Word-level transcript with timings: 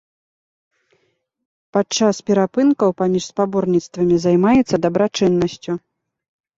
Падчас 1.77 2.15
перапынкаў 2.31 2.89
паміж 3.05 3.23
спаборніцтвамі 3.31 4.15
займаецца 4.27 4.75
дабрачыннасцю. 4.89 5.71